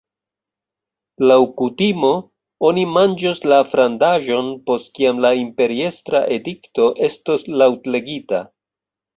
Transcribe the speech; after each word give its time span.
Laŭ 1.31 1.35
kutimo 1.61 2.09
oni 2.71 2.85
manĝos 2.95 3.41
la 3.53 3.59
frandaĵon 3.73 4.49
post 4.71 4.89
kiam 4.97 5.23
la 5.27 5.33
imperiestra 5.43 6.25
edikto 6.39 6.89
estos 7.11 7.47
laŭtlegita. 7.63 8.43